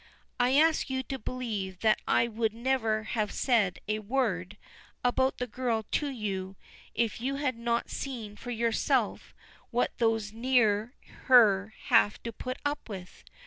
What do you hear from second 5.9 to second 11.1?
to you if you had not seen for yourself what those near